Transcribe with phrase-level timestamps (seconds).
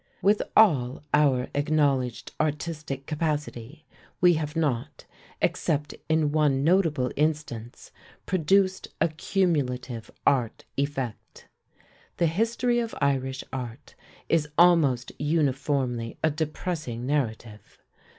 [0.23, 3.85] With all our acknowledged artistic capacity,
[4.19, 5.05] we have not,
[5.43, 7.91] except in one notable instance,
[8.25, 11.47] produced a cumulative art effect.
[12.17, 13.93] The history of Irish art
[14.27, 17.77] is almost uniformly a depressing narrative.